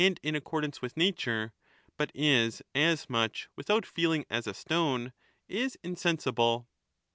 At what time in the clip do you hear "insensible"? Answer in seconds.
5.83-6.67